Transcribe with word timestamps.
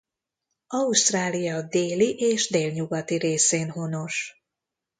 Ausztrália 0.67 1.61
déli 1.61 2.09
és 2.15 2.49
délnyugati 2.49 3.15
részén 3.17 3.69
honos. 3.69 4.43